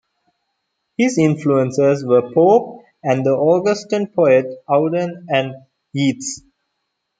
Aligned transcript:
His 0.97 1.19
influences 1.19 2.03
were 2.03 2.31
Pope 2.33 2.83
and 3.03 3.23
the 3.23 3.35
Augustan 3.35 4.07
poets, 4.07 4.51
Auden, 4.67 5.25
and 5.29 5.53
Yeats. 5.93 6.41